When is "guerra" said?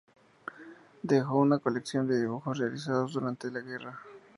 3.59-3.99